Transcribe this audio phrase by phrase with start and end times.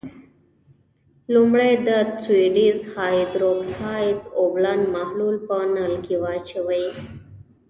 [1.33, 1.89] لومړی د
[2.23, 6.85] سوډیم هایدرو اکسایډ اوبلن محلول په نل کې واچوئ.